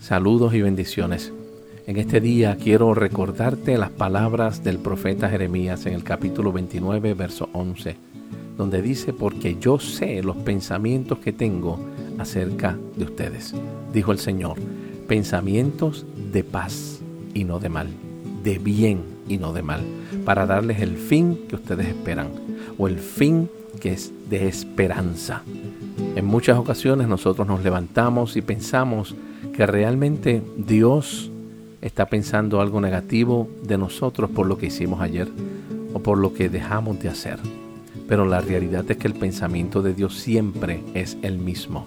[0.00, 1.32] Saludos y bendiciones.
[1.86, 7.48] En este día quiero recordarte las palabras del profeta Jeremías en el capítulo 29, verso
[7.52, 7.96] 11,
[8.58, 11.78] donde dice, porque yo sé los pensamientos que tengo
[12.18, 13.54] acerca de ustedes,
[13.92, 14.58] dijo el Señor,
[15.08, 17.00] pensamientos de paz
[17.32, 17.88] y no de mal,
[18.42, 19.82] de bien y no de mal,
[20.24, 22.28] para darles el fin que ustedes esperan,
[22.76, 23.48] o el fin
[23.80, 25.42] que es de esperanza.
[26.16, 29.14] En muchas ocasiones nosotros nos levantamos y pensamos
[29.54, 31.30] que realmente Dios
[31.80, 35.28] está pensando algo negativo de nosotros por lo que hicimos ayer
[35.92, 37.38] o por lo que dejamos de hacer.
[38.08, 41.86] Pero la realidad es que el pensamiento de Dios siempre es el mismo.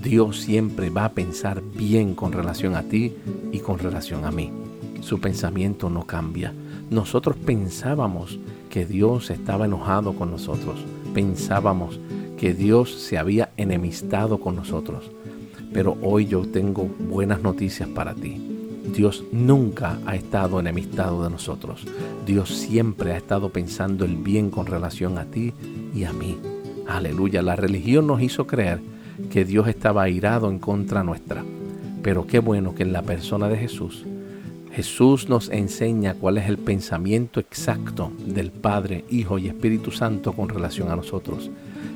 [0.00, 3.14] Dios siempre va a pensar bien con relación a ti
[3.50, 4.52] y con relación a mí.
[5.00, 6.54] Su pensamiento no cambia.
[6.90, 8.38] Nosotros pensábamos
[8.70, 10.78] que Dios estaba enojado con nosotros.
[11.12, 11.98] Pensábamos
[12.38, 15.10] que Dios se había enemistado con nosotros.
[15.72, 18.50] Pero hoy yo tengo buenas noticias para ti.
[18.94, 21.86] Dios nunca ha estado enemistado de nosotros.
[22.26, 25.52] Dios siempre ha estado pensando el bien con relación a ti
[25.94, 26.38] y a mí.
[26.88, 27.42] Aleluya.
[27.42, 28.80] La religión nos hizo creer
[29.30, 31.44] que Dios estaba airado en contra nuestra.
[32.02, 34.04] Pero qué bueno que en la persona de Jesús,
[34.72, 40.48] Jesús nos enseña cuál es el pensamiento exacto del Padre, Hijo y Espíritu Santo con
[40.48, 41.50] relación a nosotros.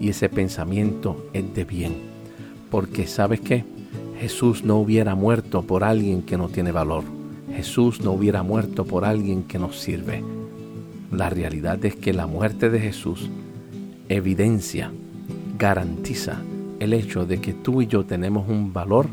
[0.00, 2.17] Y ese pensamiento es de bien
[2.70, 3.64] porque sabes qué?
[4.20, 7.04] Jesús no hubiera muerto por alguien que no tiene valor.
[7.54, 10.22] Jesús no hubiera muerto por alguien que nos sirve.
[11.12, 13.30] La realidad es que la muerte de Jesús
[14.08, 14.90] evidencia,
[15.58, 16.40] garantiza
[16.80, 19.06] el hecho de que tú y yo tenemos un valor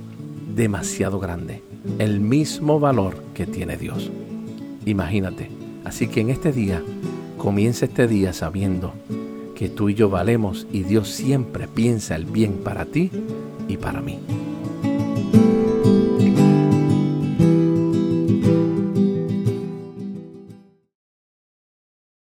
[0.55, 1.61] demasiado grande,
[1.99, 4.11] el mismo valor que tiene Dios.
[4.85, 5.49] Imagínate.
[5.83, 6.81] Así que en este día,
[7.37, 8.93] comienza este día sabiendo
[9.55, 13.09] que tú y yo valemos y Dios siempre piensa el bien para ti
[13.67, 14.19] y para mí.